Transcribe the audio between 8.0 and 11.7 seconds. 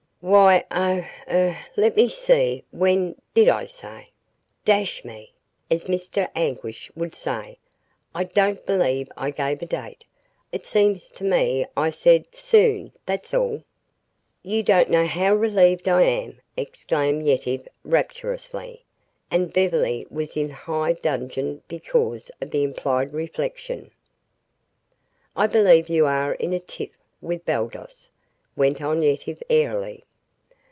I don't believe I gave a date. It seems to me